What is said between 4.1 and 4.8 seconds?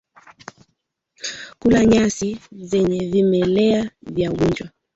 ugonjwa